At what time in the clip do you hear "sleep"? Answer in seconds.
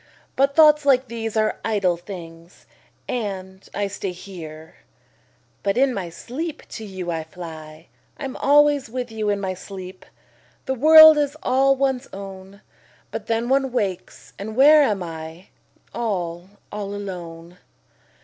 6.09-6.63, 9.53-10.07